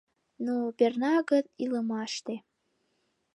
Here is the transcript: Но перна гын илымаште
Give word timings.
Но 0.45 0.55
перна 0.77 1.15
гын 1.29 1.45
илымаште 1.63 2.35